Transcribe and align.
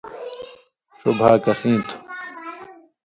ݜُو 0.99 1.09
بھا 1.19 1.29
کسِیں 1.45 1.77
تُھو؟ 1.87 1.95